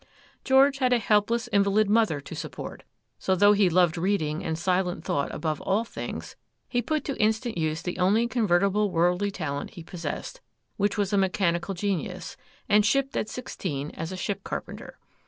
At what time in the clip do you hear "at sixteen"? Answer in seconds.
13.15-13.91